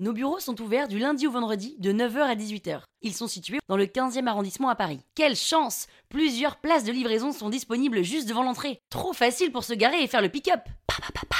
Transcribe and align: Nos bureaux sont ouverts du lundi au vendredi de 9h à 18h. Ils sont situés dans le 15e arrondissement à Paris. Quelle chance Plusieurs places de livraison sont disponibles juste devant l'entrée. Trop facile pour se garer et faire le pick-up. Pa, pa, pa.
Nos 0.00 0.12
bureaux 0.12 0.38
sont 0.38 0.60
ouverts 0.60 0.86
du 0.86 1.00
lundi 1.00 1.26
au 1.26 1.32
vendredi 1.32 1.74
de 1.80 1.92
9h 1.92 2.20
à 2.20 2.36
18h. 2.36 2.82
Ils 3.02 3.14
sont 3.14 3.26
situés 3.26 3.58
dans 3.68 3.76
le 3.76 3.86
15e 3.86 4.28
arrondissement 4.28 4.68
à 4.68 4.76
Paris. 4.76 5.00
Quelle 5.16 5.34
chance 5.34 5.88
Plusieurs 6.08 6.58
places 6.58 6.84
de 6.84 6.92
livraison 6.92 7.32
sont 7.32 7.50
disponibles 7.50 8.04
juste 8.04 8.28
devant 8.28 8.44
l'entrée. 8.44 8.78
Trop 8.90 9.12
facile 9.12 9.50
pour 9.50 9.64
se 9.64 9.74
garer 9.74 10.00
et 10.00 10.06
faire 10.06 10.22
le 10.22 10.28
pick-up. 10.28 10.60
Pa, 10.86 10.94
pa, 11.00 11.26
pa. 11.28 11.37